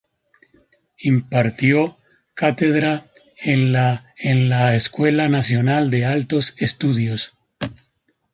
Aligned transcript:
Impartió 1.03 1.99
cátedra 2.33 3.05
en 3.37 3.71
la 3.71 4.11
en 4.17 4.49
la 4.49 4.73
Escuela 4.73 5.29
Nacional 5.29 5.91
de 5.91 6.05
Altos 6.05 6.55
Estudios. 6.57 7.33